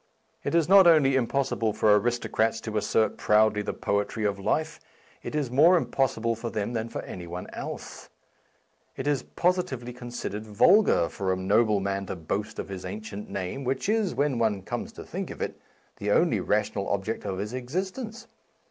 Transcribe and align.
It 0.43 0.55
is 0.55 0.67
not 0.67 0.87
only 0.87 1.15
impossible 1.15 1.73
for 1.73 1.95
aristocrats 1.95 2.59
to 2.61 2.75
assert 2.75 3.17
proudly 3.17 3.61
the 3.61 3.75
poetry 3.75 4.25
of 4.25 4.39
life; 4.39 4.79
it 5.21 5.35
is 5.35 5.51
more 5.51 5.77
impossible 5.77 6.35
for 6.35 6.49
them 6.49 6.73
than 6.73 6.89
for 6.89 7.03
any 7.03 7.27
one 7.27 7.45
else. 7.53 8.09
It 8.97 9.05
is 9.05 9.21
positively 9.21 9.93
consid 9.93 10.31
ered 10.31 10.41
vulgar 10.47 11.07
for 11.07 11.31
a 11.31 11.35
nobleman 11.35 12.07
to 12.07 12.15
boast 12.15 12.57
of 12.57 12.69
his 12.69 12.83
ancient 12.83 13.29
name, 13.29 13.63
which 13.63 13.87
is, 13.87 14.15
when 14.15 14.39
one 14.39 14.63
comes 14.63 14.91
to 14.93 15.03
think 15.03 15.29
of 15.29 15.39
it, 15.39 15.61
the 15.97 16.09
only 16.09 16.39
rational 16.39 16.89
object 16.89 17.23
of 17.23 17.37
his 17.37 17.53
existence. 17.53 18.25